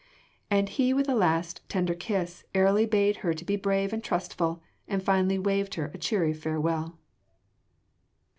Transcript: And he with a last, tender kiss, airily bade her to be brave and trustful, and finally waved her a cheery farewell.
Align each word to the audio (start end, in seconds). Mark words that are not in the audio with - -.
And 0.49 0.67
he 0.67 0.95
with 0.95 1.07
a 1.07 1.13
last, 1.13 1.61
tender 1.69 1.93
kiss, 1.93 2.43
airily 2.55 2.87
bade 2.87 3.17
her 3.17 3.35
to 3.35 3.45
be 3.45 3.55
brave 3.55 3.93
and 3.93 4.03
trustful, 4.03 4.63
and 4.87 5.03
finally 5.03 5.37
waved 5.37 5.75
her 5.75 5.91
a 5.93 5.97
cheery 5.99 6.33
farewell. 6.33 6.97